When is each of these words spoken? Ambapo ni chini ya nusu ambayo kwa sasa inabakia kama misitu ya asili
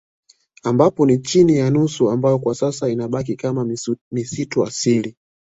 Ambapo 0.63 1.05
ni 1.05 1.17
chini 1.19 1.57
ya 1.57 1.69
nusu 1.69 2.09
ambayo 2.11 2.39
kwa 2.39 2.55
sasa 2.55 2.89
inabakia 2.89 3.35
kama 3.35 3.75
misitu 4.11 4.59
ya 4.61 4.67
asili 4.67 5.17